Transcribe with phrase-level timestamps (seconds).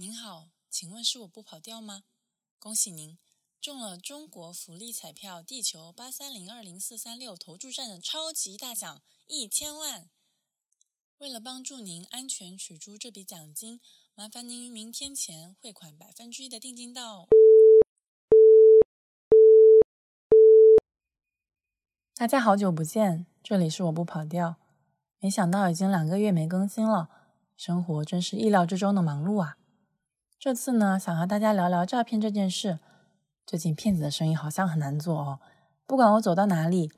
[0.00, 2.04] 您好，请问是我不跑调吗？
[2.58, 3.18] 恭喜您
[3.60, 10.08] 中了中国福利彩票地球八三零二零四三六投注站的超级大奖一千万。
[11.18, 13.78] 为了帮助您安全取出这笔奖金，
[14.14, 17.28] 麻烦您于明天前汇款百分之一的定金到。
[22.14, 24.56] 大家好久不见，这里是我不跑调。
[25.18, 27.10] 没想到已经两个月没更新了，
[27.54, 29.58] 生活真是意料之中的忙碌啊。
[30.40, 32.78] 这次呢，想和大家聊聊诈骗这件事。
[33.46, 35.38] 最近骗子的生意好像很难做哦。
[35.86, 36.90] 不管我走到哪里，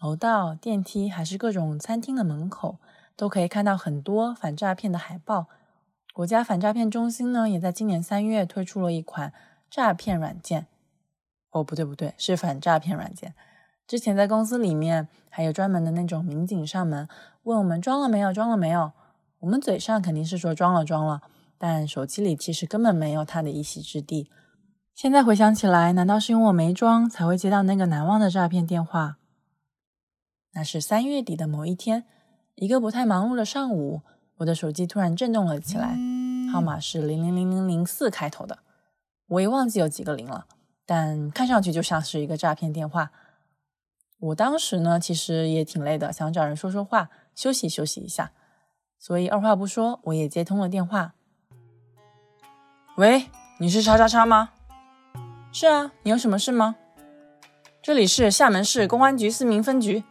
[0.00, 2.78] 楼道、电梯还是各种餐厅的门口，
[3.14, 5.48] 都可以看到很多反诈骗的海报。
[6.14, 9.34] 国家反诈骗中心呢，也在今年三月推出了一款
[9.68, 10.66] 诈骗软件。
[11.50, 13.34] 哦，不对不对，是反诈骗软件。
[13.86, 17.06] 之前在公司里面还有专门的那种民警上门
[17.42, 18.92] 问我们装了没有，装了没有。
[19.40, 21.20] 我们嘴上肯定是说装了，装了。
[21.58, 24.30] 但手机里其实根本没有他的一席之地。
[24.94, 29.18] 现在回想起来，难道是因为我没装，才会接到那个难忘的诈骗电话？
[30.52, 32.04] 那是三月底的某一天，
[32.54, 34.00] 一个不太忙碌的上午，
[34.36, 35.98] 我的手机突然震动了起来，
[36.50, 38.60] 号码是零零零零零四开头的，
[39.26, 40.46] 我也忘记有几个零了，
[40.86, 43.12] 但看上去就像是一个诈骗电话。
[44.18, 48.32] 我当时呢，其实也挺累的，想找人说说话，休息休息一下，
[48.98, 51.15] 所以二话不说，我也接通了电话。
[52.96, 54.48] 喂，你是叉叉叉吗？
[55.52, 56.76] 是啊，你有什么事吗？
[57.82, 60.02] 这里是厦门市公安局思明分局，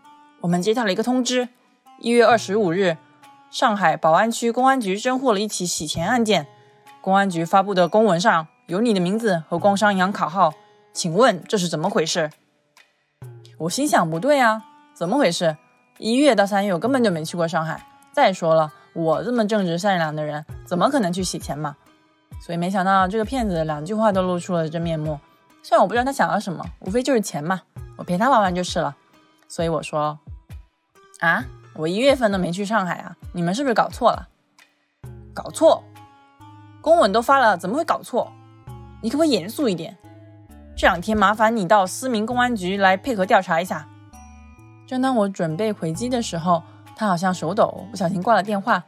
[0.42, 1.50] 我们接到了一个通知，
[2.00, 2.97] 一月二十五日，
[3.50, 6.45] 上海宝安区公安局侦获了一起洗钱案件，
[7.02, 10.53] 公安局发布的公文上有你的名字和工商银行卡号，
[10.94, 12.30] 请问这是怎么回事？
[13.58, 15.58] 我心想不对啊，怎么回事？
[15.97, 21.77] 一月到三月我根本就没去过上海，再说了，我这么正直善良的人，怎么可能去洗钱嘛？
[22.40, 25.20] 所以没想到这个骗子两句话都露出了真面目。
[25.64, 27.62] 虽然我不知道他想要什么，无非就是钱嘛，
[27.98, 28.95] 我陪他玩玩就是了。
[29.48, 30.20] 所以我说，
[31.22, 34.27] 啊，我一月份都没去上海啊，你们是不是搞错了？
[35.33, 35.83] 搞错？
[36.82, 38.32] 公文都发了，怎么会搞错？
[39.02, 39.98] 你可不可以严肃一点？
[40.78, 43.88] 这两天麻烦你到思明公安局来配合调查一下。
[44.86, 46.61] 正当我准备回击的时候，
[46.95, 48.83] 他好像手抖，不小心挂了电话。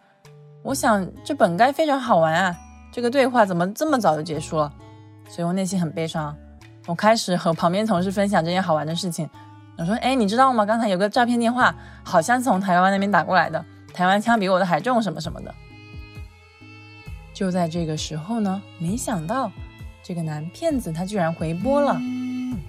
[0.64, 2.56] 我想这本该非常好玩啊。
[2.98, 4.74] 这个对话怎么这么早就结束了？
[5.30, 6.36] 所以我内心很悲伤。
[6.88, 9.30] 我开始和旁边同事分享这件好玩的事情。
[9.78, 10.66] 我说：“哎，你知道吗？
[10.66, 13.64] 刚才有个诈骗电话，好像从台湾那边打过来的，
[13.94, 15.54] 台湾枪比我的还重，什么什么的。”
[17.36, 19.52] 就在这个时候呢，没想到
[20.02, 22.02] 这个男骗子他居然回拨了。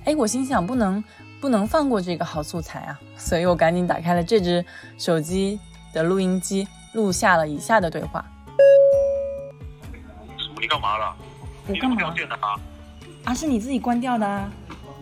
[0.05, 1.03] 哎，我心想不能
[1.41, 3.01] 不能放过这个好素材啊！
[3.17, 4.63] 所以我赶紧打开了这只
[4.99, 5.59] 手机
[5.95, 8.23] 的录音机，录下了以下的对话。
[10.61, 11.17] 你干嘛了？
[11.67, 11.97] 我干嘛？
[11.97, 12.55] 掉电的啊？
[13.25, 14.51] 啊，是你自己关掉的啊！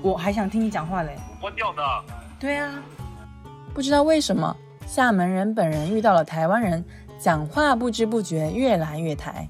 [0.03, 1.17] 我还想听你讲话嘞。
[1.31, 2.05] 我关掉的。
[2.39, 2.83] 对啊。
[3.75, 4.57] 不知道为什么，
[4.87, 6.85] 厦门人本人遇到了台湾人，
[7.19, 9.49] 讲话不知不觉越来越台。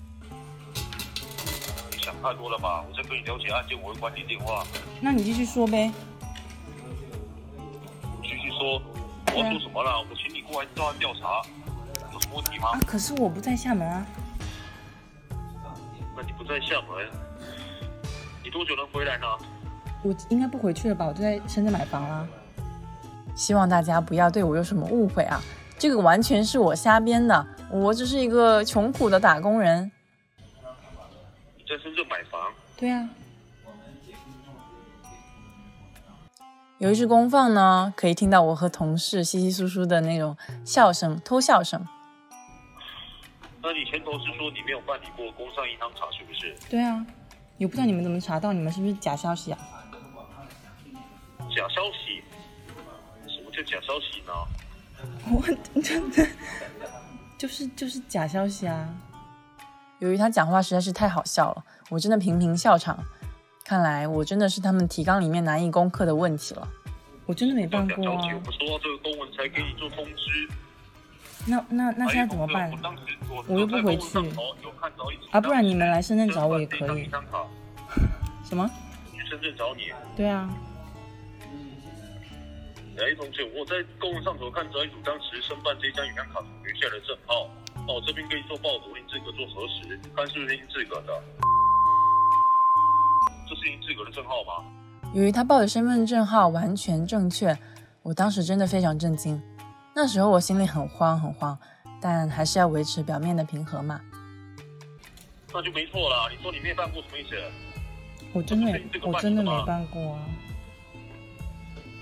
[1.93, 2.85] 你想太多了吧？
[2.89, 4.65] 我在跟你了解案件，我会关你电话。
[5.01, 5.93] 那你继续说呗。
[8.23, 8.83] 继续说。
[9.35, 9.99] 我要说什么了？
[10.11, 11.43] 我请你过来做案调查，
[12.13, 12.71] 有什么问题吗？
[12.71, 14.07] 啊，可是我不在厦门啊。
[16.47, 17.07] 在厦门，
[18.45, 19.27] 你多久能回来呢？
[20.03, 21.07] 我应该不回去了吧？
[21.07, 22.29] 我就在深圳买房了。
[23.35, 25.41] 希望大家不要对我有什么误会啊！
[25.79, 29.91] 这个完全是我瞎编的，我只是一个穷苦的打工人。
[31.57, 32.41] 你在深圳买房？
[32.77, 33.09] 对啊。
[36.79, 41.87] 有一只公放呢，可以听到我和同事稀稀疏疏的那种笑声，偷笑声。
[43.67, 46.55] 那你前头是说你没有办理过工商银行卡，是不是？
[46.71, 47.05] 对啊，
[47.59, 49.59] 也不知道你们怎么查到，你们是不是假消息啊？
[51.51, 52.23] 假消息？
[53.27, 54.33] 什么叫假消息呢？
[55.35, 55.43] 我
[55.83, 56.29] 真的
[57.37, 58.89] 就是就是假消息啊！
[59.99, 62.97] 由于他讲话实在是太好笑了，我真的频频笑场。
[63.65, 66.69] 看来我真的是他们提纲里面难以攻克的问题了。
[67.27, 68.23] 我真的没办过啊！
[68.47, 70.49] 我收到这个公文才给你做通知。
[71.49, 72.71] 那那那现在怎么办？
[73.47, 74.19] 我又不回去
[75.31, 77.09] 啊，不然你们来深圳找我也可以。
[78.45, 78.69] 什么？
[79.15, 79.93] 去深圳找你？
[80.17, 80.51] 对啊。
[82.99, 87.47] 哎，同学，我在公文上头看到一组当时申办这张银行卡留下的证号，
[87.87, 91.23] 那我这边可以做报读，您自个做核实，看是不是您自个的。
[93.49, 94.65] 这是您自个的证号吗？
[95.13, 97.57] 由于他报的身份证号完全正确，
[98.03, 99.41] 我当时真的非常震惊。
[99.99, 101.59] 那时候我心里很慌很慌，
[102.03, 103.99] 但还是要维持表面的平和嘛。
[105.55, 106.29] 那就没错啦。
[106.31, 107.35] 你说你没办过什么意思？
[108.35, 110.21] 我真的我真的没办过啊。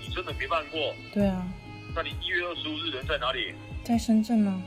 [0.01, 0.93] 你真的没办过？
[1.13, 1.47] 对啊。
[1.95, 3.55] 那你一月二十五日人在哪里？
[3.85, 4.61] 在深圳呢。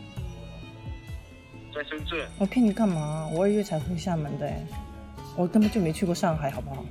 [1.75, 2.27] 在深圳。
[2.39, 3.29] 我骗你干嘛？
[3.31, 4.51] 我二月才回厦门的，
[5.37, 6.83] 我根本就没去过上海，好不好？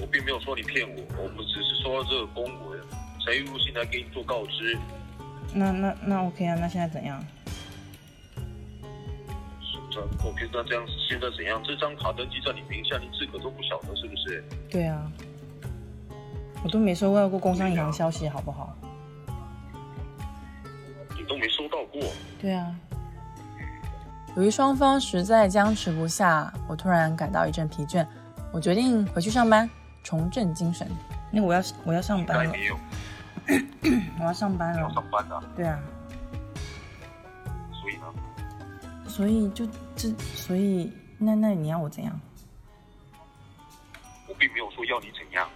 [0.00, 2.80] 我并没有说你骗我，我们只是说这个公文，
[3.24, 4.78] 陈玉如现在给你做告知。
[5.52, 6.56] 那那那 OK 啊？
[6.60, 7.24] 那现在怎样？
[9.90, 11.60] 这 OK，那这样现在怎样？
[11.64, 14.44] 这张卡登记在你名下，你自个都不晓得是不是？
[14.70, 15.10] 对啊，
[16.62, 18.76] 我都没收到过工商银行消息，好不好？
[21.16, 22.00] 你都没收到过？
[22.40, 22.74] 对啊。
[24.36, 28.06] 由于双方实在僵持不下，我突然感到一阵疲倦，
[28.52, 29.68] 我决定回去上班。
[30.02, 30.88] 重振精神，
[31.30, 32.54] 那我要我要上班了。
[34.20, 34.80] 我要上班了。
[34.80, 35.42] 要上班的。
[35.56, 35.78] 对啊。
[37.72, 38.14] 所以呢？
[39.08, 39.66] 所以就
[39.96, 42.18] 这，所以那那你要我怎样？
[44.28, 45.48] 我并没有说要你怎样，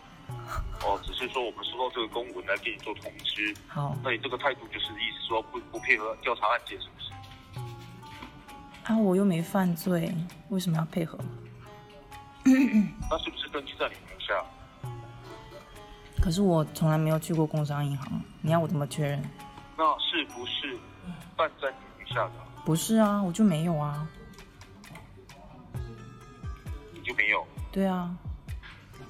[0.83, 3.55] 哦，只是说我们收到这个公文来给你做通知。
[3.69, 3.97] 好。
[4.03, 8.93] 那你这个态度就是意思说不不配合调查案件，是不是？
[8.93, 10.13] 啊，我又没犯罪，
[10.49, 11.19] 为什么要配合？
[12.45, 13.95] 那是不是登记在你？
[16.25, 19.23] 可是我从来没有去过工商银行，你要我怎么确认？
[19.77, 20.75] 那是不是
[21.37, 22.33] 办在你名下的？
[22.65, 24.09] 不是啊，我就没有啊。
[26.95, 27.47] 你就没有？
[27.71, 28.17] 对啊，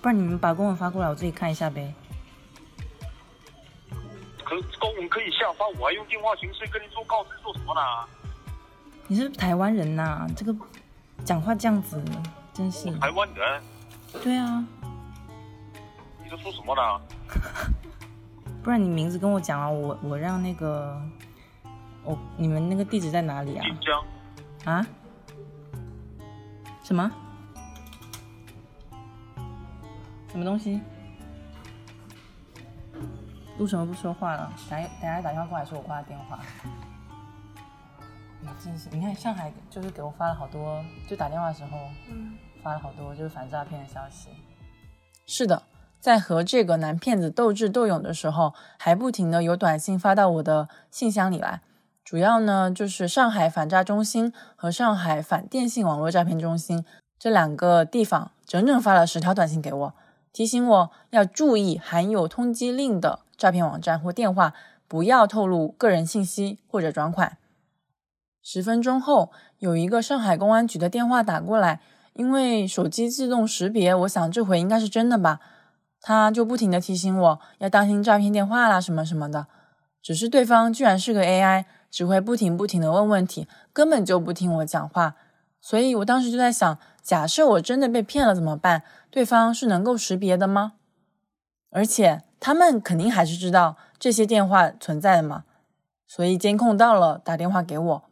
[0.03, 1.95] 不然你们把公文发过来，我自己看一下呗。
[4.45, 7.81] 可公文可以下发，我还用电话形式跟你做告知，做什么呢？
[9.07, 10.53] 你是台湾人呐，这个
[11.25, 12.03] 讲话这样子，
[12.53, 12.91] 真是。
[12.99, 13.63] 台湾人。
[14.21, 14.67] 对啊。
[16.25, 17.01] 你在说什么呢？
[18.65, 20.99] 不然你名字跟我讲啊，我我让那个，
[22.03, 23.63] 我你们那个地址在哪里啊？
[23.63, 24.03] 晋江。
[24.75, 24.87] 啊？
[26.83, 27.11] 什么？
[30.29, 30.81] 什么东西？
[33.59, 34.51] 为什么不说话了？
[34.71, 36.41] 等下等下打电话过来，说我挂电话。
[38.41, 41.79] 你真是，你看上海就是给我发了好多，就打电话的时候，
[42.11, 44.31] 嗯，发了好多就是反诈骗的消息。
[45.27, 45.63] 是的。
[46.05, 51.63] 在和这个男骗子斗智斗勇的时候，还不停的有短信发到我的信箱里来。
[52.05, 56.85] 主要呢就是上海反诈中心和上海反电信网络诈骗中心
[57.19, 59.95] 这两个地方，整整发了十条短信给我，
[60.31, 64.53] 提醒我要注意含有通缉令的诈骗网站或电话，
[64.87, 67.39] 不要透露个人信息或者转款。
[68.43, 71.81] 十分钟后，有一个上海公安局的电话打过来，
[72.13, 75.41] 因为手机自动识别，我想这回应该是真的吧。
[76.07, 79.47] 他就不停的提醒我要当心诈骗电话啦，什么什么的。
[80.03, 85.15] 只是对方居然是个 AI，只会不停不停的问问题，根本就不听我讲话。
[85.63, 88.83] 所以我当时就在想，假设我真的被骗了怎么办？
[89.11, 90.75] 对方是能够识别的吗？
[91.71, 95.45] 而且他们肯定还是知道这些电话存在的嘛。
[96.07, 98.03] 所以监控到了，打电话给我。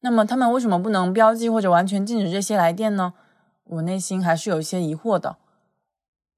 [0.00, 3.12] 那么他们为什么不能标记或者完全禁止这些来电呢？
[3.64, 5.36] 我内心还是有一些疑惑的。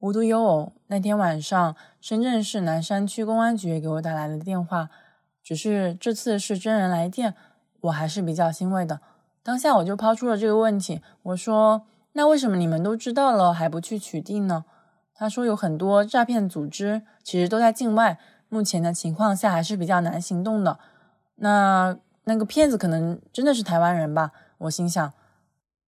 [0.01, 4.89] 无独有偶，那天晚上，深圳市南山区公安局给我打来了电话，
[5.43, 7.35] 只是这次是真人来电，
[7.83, 9.01] 我还是比较欣慰的。
[9.43, 11.83] 当下我就抛出了这个问题，我说
[12.15, 14.65] ：“那为什么你们都知道了还不去取缔呢？”
[15.15, 20.79] 他说：“有很多诈骗组织其实都在境外，目前的情况下还是比较难行动的。
[21.37, 25.13] 那那个骗子可能真的是台湾人吧？”我心想。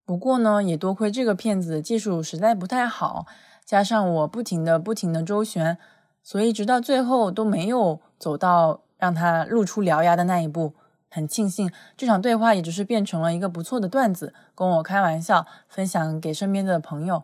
[0.05, 3.25] 不过呢，也多亏这个骗子技术实在不太好。
[3.65, 5.77] 加上我不停的、不停的周旋，
[6.21, 10.75] 所以直到最后都没有走到让他露出獠牙的那一步。
[11.09, 17.23] 很庆幸这场对话也只是变成了一个不错的段子，跟我开玩笑分享给身边的朋友。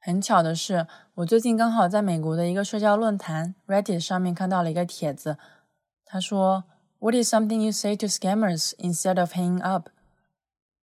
[0.00, 5.38] 很巧的是，我最近刚好在美国的一个社交论坛 Reddit 上面看到了一个帖子，
[6.04, 6.64] 他说
[6.98, 9.88] ：“What is something you say to scammers instead of hanging up？”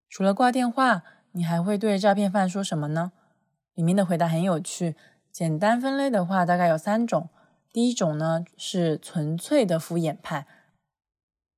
[0.09, 3.11] 除了挂电话，你还会对诈骗犯说什么呢？
[3.73, 4.95] 里面的回答很有趣，
[5.31, 7.29] 简单分类的话大概有三种。
[7.71, 10.45] 第一种呢是纯粹的敷衍派，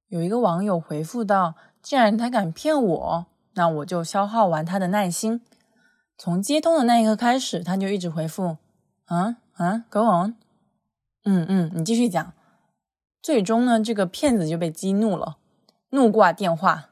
[0.08, 5.42] 有一个网友回复道：“既然他敢骗我，那我就消耗完他的耐心。”
[6.18, 8.56] 从接通的那一刻开始，他就一直回复
[9.06, 10.36] ：“啊啊，Go on，
[11.26, 12.34] 嗯嗯，你继续讲。”
[13.22, 15.38] 最终呢，这个骗子就被激怒了，
[15.90, 16.92] 怒挂电话。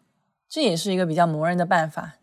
[0.50, 2.15] 这也是一个比较磨人的办法。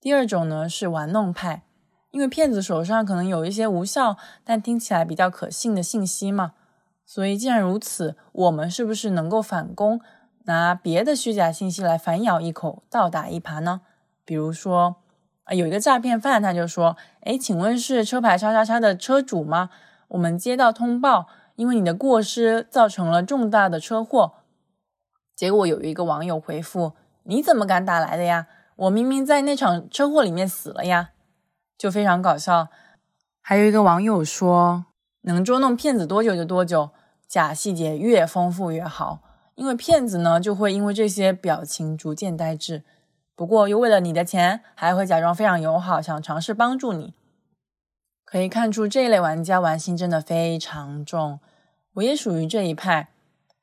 [0.00, 1.64] 第二种呢是玩弄派。
[2.12, 6.52] 因为骗子手上可能有一些无效但听起来比较可信的信息嘛，
[7.04, 10.00] 所以既然如此，我们是不是能够反攻？
[10.44, 13.82] 拿别的虚假信息来反咬一口、倒打一耙呢？
[14.24, 14.96] 比如说，
[15.44, 19.70] 啊，有一个诈骗犯，他就说：“哎，请问是车牌叉叉叉的车主吗？
[20.08, 24.34] 我们接到通报，因为你的过失造成了重大的车祸。”
[25.36, 26.92] 结果有一个网友回复
[27.24, 28.48] ：“你怎么敢打来的呀？
[28.74, 31.10] 我明明在那场车祸里面死了呀！”
[31.82, 32.68] 就非常搞笑。
[33.40, 34.86] 还有一个网友说
[35.22, 36.90] ：“能捉弄骗子多久就多久，
[37.26, 39.18] 假细节越丰富越好。”
[39.56, 42.84] 因为骗子呢，就会因为这些表情逐渐呆滞，
[43.34, 47.14] 不过又为了你的钱，还会假装非常友好，想尝试帮助你。
[48.24, 51.40] 可以看出这一类玩家玩心真的非常重，
[51.94, 53.08] 我也属于这一派，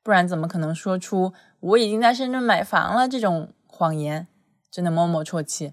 [0.02, 4.28] 不然怎么可能说出我已经在深圳买房了这种谎言？
[4.70, 5.72] 真的默默啜泣。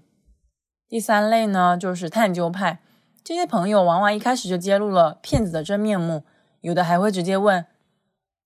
[0.88, 2.80] 第三类呢，就是探究派，
[3.22, 6.24] 这些朋友往往一开始就揭露了骗子的真面目，
[6.62, 7.66] 有的还会直接问。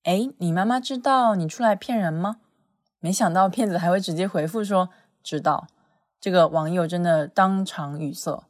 [0.02, 2.38] 哎，你妈妈知道你出来骗人吗？
[2.98, 4.88] 没想到骗子还会直接回复说
[5.22, 5.68] 知道。
[6.20, 8.44] 这个网友真的当场语塞。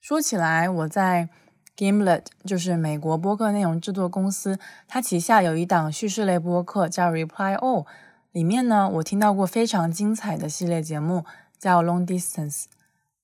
[0.00, 1.30] 说起来，我在
[1.74, 7.86] Gimlet，就是美国播客内容制作公司，它旗下有一档叙事类播客叫 Reply All，
[8.32, 11.24] 里面呢，我听到过非常精彩的系列节目
[11.58, 12.64] 叫 Long Distance。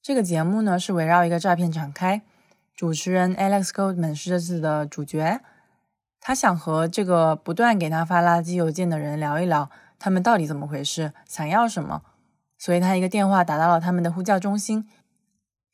[0.09, 2.23] 这个节目呢是围绕一个诈骗展开，
[2.75, 5.43] 主持人 Alex Goldman 是这次的主角。
[6.19, 12.01] 他想和这个不断给他发垃圾邮件的人聊一聊，他们到底怎么回事，想要什么。
[12.57, 14.89] 所以他一个电话打到了他们的呼叫中心，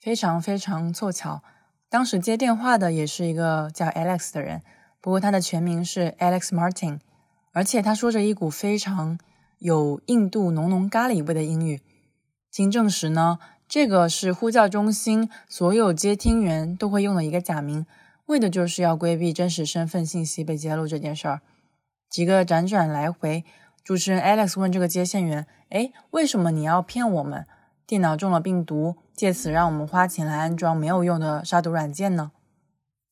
[0.01, 1.45] 非常非常凑巧，
[1.89, 4.63] 当时接电话的也是一个叫 Alex 的人，
[5.01, 6.99] 不过他的全名是 Alex Martin，
[7.53, 9.17] 而且他说着一股非常
[9.61, 11.81] 有印度浓浓咖喱味的英语。
[12.51, 13.41] 经证实呢，
[13.75, 17.85] 这个是呼叫中心所有接听员都会用的一个假名。
[18.27, 21.41] 为的就是要规避真实身份信息被揭露这件事儿。
[22.09, 23.45] 几个辗转来回，
[23.83, 27.47] 主持人 Alex 问这个接线员：“哎，为什么你要骗我们？
[27.85, 32.31] 电脑中了病毒，借此让我们花钱来安装没有用的杀毒软件呢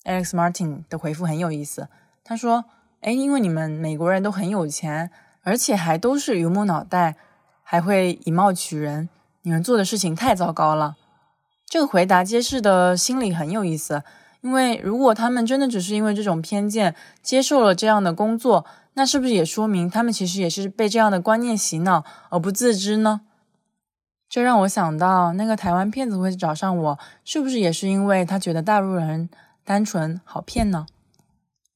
[0.04, 1.88] ？”Alex Martin 的回复很有意思，
[2.23, 2.66] 他说
[3.02, 5.11] ：“哎，因为你们美国人都很有钱，
[5.42, 7.16] 而且还都是榆木脑袋，
[7.64, 9.09] 还会以貌取人，
[9.42, 10.96] 你们做的事情太糟糕了。”
[11.66, 14.02] 这个回答揭示的心理很有意思。
[14.42, 23.20] 因为如果他们真的只是因为这种偏见接受了这样的工作，那是不是也说明他们其实也是被这样的观念洗脑而不自知呢？
[24.28, 29.30] 这让我想到，那个台湾骗子会找上我，是不是也是因为他觉得大陆人
[29.62, 30.87] 单纯好骗呢？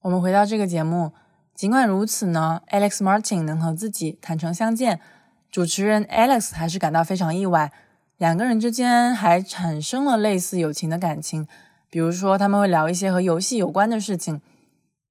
[0.01, 1.13] 我们回到这个节目，
[1.55, 5.01] 尽管如此呢，Alex Martin 能和自己坦诚相见，
[5.57, 7.73] 主持人 Alex 还是感到非常意外，
[8.19, 11.49] 两个人之间还产生了类似友情的感情。
[11.89, 14.43] 比如说，他们会聊一些和游戏有关的事情，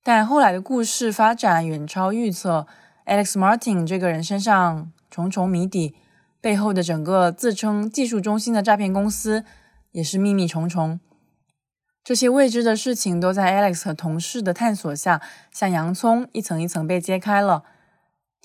[0.04, 2.68] 但后来的故事发展远超预测。
[3.08, 5.96] Alex Martin 这个人身上重重谜底，
[6.40, 9.44] 背后的整个自称技术中心的诈骗公司
[9.94, 11.00] 也是秘密重重。
[12.04, 17.64] 这些未知的事情都在 Alex 和同事的探索下，像洋葱一层一层被揭开了。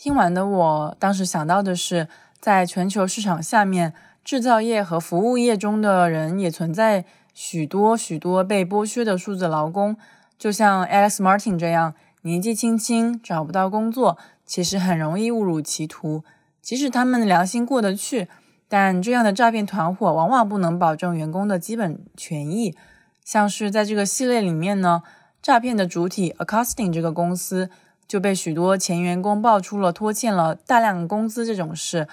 [0.03, 2.09] 听完的我当时想到的是，
[2.41, 3.93] 在全球市场下面，
[4.25, 7.05] 制造业和服务业中的人也存在。
[7.35, 9.99] 许多许多被剥削的数字劳工，
[10.39, 11.93] 就像 Alex Martin 这样
[12.23, 14.17] 年纪轻轻找不到工作，
[14.47, 16.25] 其实很容易误入歧途。
[16.63, 18.27] 即使他们良心过得去，
[18.71, 22.75] 但这样的诈骗团伙往往不能保证员工的基本权益。
[23.23, 25.03] 像是在这个系列里面呢，
[25.43, 27.69] 诈骗的主体 Accosting 这个公司
[28.11, 32.09] 就被许多前员工爆出了拖欠了大量工资这种事，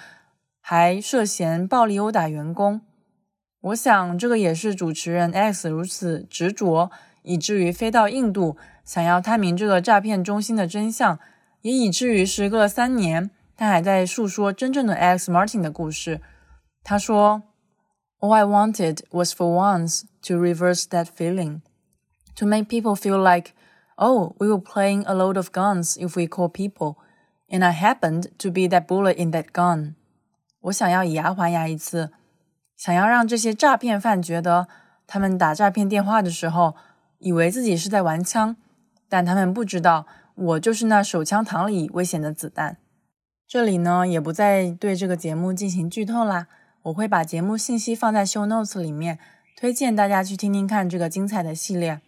[0.60, 2.82] 还涉嫌暴力殴打员工。
[3.62, 6.92] 我想，这个也是主持人 X 如此执着，
[7.24, 11.18] 以至于飞到印度，想要探明这个诈骗中心的真相，
[11.62, 16.20] 也以至于时隔三年，他还在诉说真正的 X Martin 的故事。
[16.84, 17.42] 他说
[18.20, 21.62] ：“All I wanted was for once to reverse that feeling,
[22.36, 23.50] to make people feel like,
[23.98, 26.96] oh, we were playing a load of guns if we call people,
[27.48, 29.94] and I happened to be that bullet in that gun。”
[30.62, 32.10] 我想要以牙还牙一次。
[32.76, 34.68] 想要让这些诈骗犯觉得，
[35.06, 36.76] 他们打诈骗电话的时候，
[37.18, 38.54] 以为自己是在玩枪，
[39.08, 42.76] 但他们不知道，我就是那手枪膛里危险的子弹。
[43.48, 46.46] 这里呢，也不再对这个节目进行剧透啦，
[46.82, 49.18] 我会把节目信息放在 show notes 里面，
[49.56, 52.00] 推荐大家去听听看这个精彩的系列。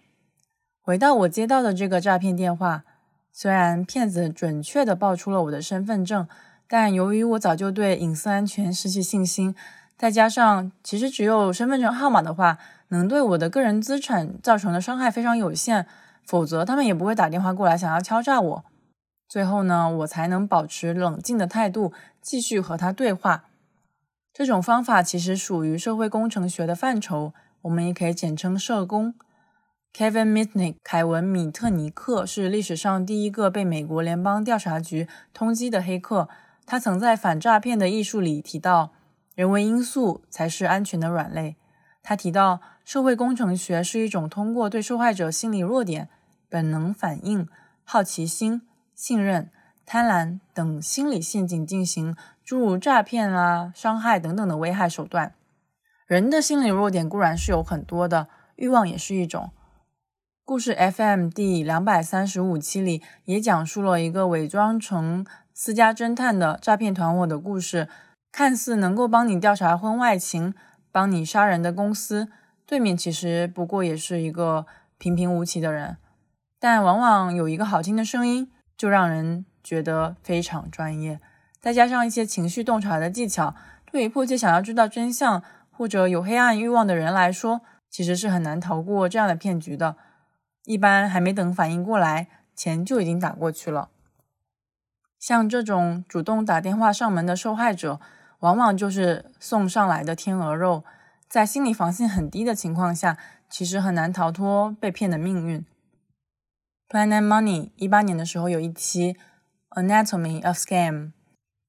[0.83, 2.85] 回到我接到的这个诈骗电话，
[3.33, 6.27] 虽然骗子准确的报出了我的身份证，
[6.67, 9.55] 但由于我早就对隐私安全失去信心。
[9.99, 12.57] 再加上，其实只有身份证号码的话，
[12.89, 15.87] 能对我的个人资产造成的伤害非常有限，
[16.25, 18.65] 否则他们也不会打电话过来想要敲诈我。
[19.29, 23.45] 最后呢，我才能保持冷静的态度，继续和他对话。
[24.33, 29.15] 这种方法其实属于社会工程学的范畴，我们也可以简称社工。
[29.93, 36.29] Kevin Mitnick 凯文·米特尼克是历史上第一个被美国联邦调查局通缉的黑客。
[36.65, 38.93] 他曾在《反诈骗的艺术》里提到，
[39.35, 41.57] 人为因素才是安全的软肋。
[42.03, 46.09] 他提到，社会工程学是一种通过对受害者心理弱点、
[46.49, 47.49] 本能反应、
[47.83, 48.63] 好奇心、
[48.95, 49.51] 信任、
[49.85, 55.35] 贪婪等心理陷阱进行诸如诈骗啊、伤害等等的危害手段。
[56.07, 59.51] 人的心理弱点固然是有很多的，欲望也是一种。
[60.51, 67.87] 故事 FM 第两百三十五期里也讲述了一个伪装成私家侦探的诈骗团伙的故事，
[68.33, 70.53] 看似能够帮你调查婚外情、
[70.91, 72.27] 帮你杀人的公司，
[72.67, 74.67] 对面其实不过也是一个
[74.99, 75.99] 平平无奇的人，
[76.59, 81.21] 但往往有一个好听的声音，就让人觉得非常专业，
[81.61, 83.55] 再加上一些情绪洞察的技巧，
[83.93, 89.95] 对于迫切想要知道真相或者有黑暗欲望的人来说，其实是很难逃过这样的骗局的。
[90.71, 93.89] 一般还没等反应过来，钱就已经打过去了。
[95.19, 97.99] 像这种主动打电话上门的受害者，
[98.39, 100.85] 往往就是送上来的天鹅肉。
[101.29, 105.67] 在心理防线很低的情况下，其实很难逃脱被骗的命运。
[106.89, 109.15] Planet Money 一八年的时候有一期
[109.71, 110.95] 《Anatomy of Scam》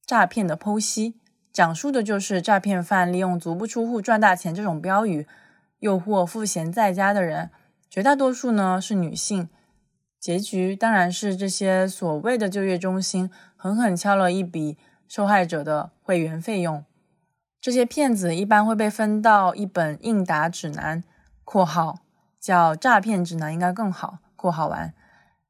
[0.05, 1.20] 诈骗的剖析，
[1.51, 5.25] 讲述的就是诈骗犯利用“足不出户赚大钱”这种标语，
[5.79, 7.50] 诱惑赋闲在家的人。
[7.91, 9.50] 绝大多数呢是女性，
[10.17, 14.77] 结局当然是这些所谓的就业中心狠狠敲了一笔
[15.10, 16.86] 受害者的会员费用。
[17.60, 21.03] 这些骗子一般会被分到一本应答指南
[21.43, 22.00] （括号
[22.39, 24.93] 叫诈骗指南应该更好）（括号完）。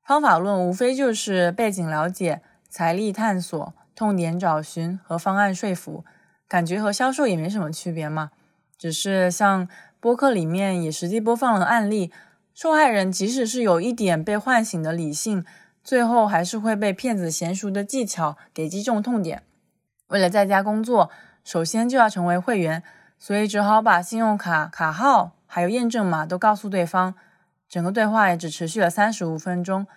[0.04, 6.04] 方法论无非就是背景了解、财力探索、痛点找寻和方案说服，
[6.48, 8.32] 感觉和销售也没什么区别嘛。
[8.80, 12.12] 只是像播客里面也实际播放了案例。
[12.54, 15.46] 受害人即使是有一点被唤醒的理性，
[15.84, 19.44] 最后还是会被骗子娴熟的技巧给击中痛点。
[20.08, 21.10] 为了在家工作，
[21.44, 22.84] 首先就要成为会员，
[23.18, 27.16] 所以只好把信用卡卡号还有验证码都告诉对方。
[27.70, 29.88] 整个对话也只持续了三十五分钟。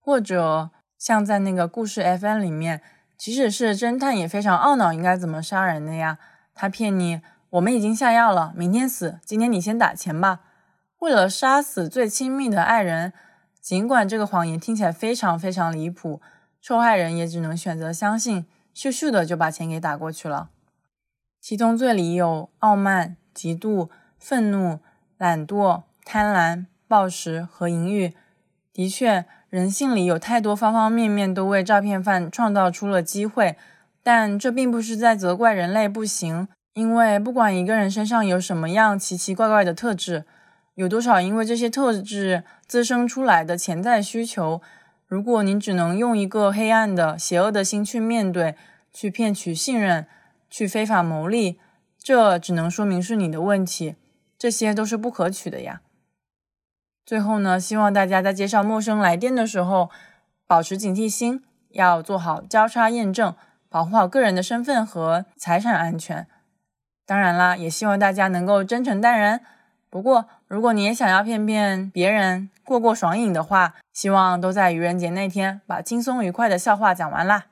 [0.00, 2.82] 或者像在那个故事 FN 里面，
[3.16, 6.18] 即使是侦探也非常懊恼应该怎么杀人的呀。
[6.54, 10.40] 他骗你，我们已经下药了，明天死，今天你先打钱吧。
[10.98, 13.12] 为了杀死最亲密的爱人，
[13.60, 16.20] 尽管这个谎言听起来非常非常离谱，
[16.60, 20.50] 受害人也只能选择相信，咻咻的就把钱给打过去了。
[21.40, 24.80] 其中罪里有傲慢、嫉妒、愤怒、
[25.16, 28.14] 懒惰、贪婪、暴食和淫欲。
[28.72, 33.56] 的确，人性里有太多方方面面都为诈骗犯创造出了机会，
[34.02, 40.24] 但这并不是在责怪人类不行，因为不管一个人身上有什么样奇奇怪怪的特质。
[40.78, 44.62] 有多少因为这些特质滋生出来的潜在需求？
[45.08, 48.54] 如果你只能用一个黑暗的、邪恶的心去面对，
[48.92, 50.06] 去骗取信任，
[50.48, 51.58] 去非法牟利，
[52.00, 53.96] 这只能说明是你的问题。
[54.38, 55.80] 这些都是不可取的呀。
[57.04, 59.90] 最后呢，希望大家在接上陌生来电的时候，
[60.46, 63.34] 保持警惕心，要做好交叉验证，
[63.68, 66.28] 保护好个人的身份和财产安全。
[67.04, 69.40] 当然啦，也希望大家能够真诚待人。
[69.90, 77.44] 不过，如果你也想要骗骗别人、过过爽瘾的话，希望都在愚人节那天把轻松愉快的笑话讲完啦。